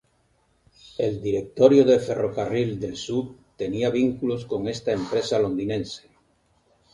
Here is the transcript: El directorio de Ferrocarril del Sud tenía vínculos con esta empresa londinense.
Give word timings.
El 0.97 1.21
directorio 1.21 1.85
de 1.85 1.99
Ferrocarril 1.99 2.79
del 2.79 2.95
Sud 2.97 3.35
tenía 3.55 3.91
vínculos 3.91 4.47
con 4.47 4.67
esta 4.67 4.91
empresa 4.91 5.37
londinense. 5.37 6.09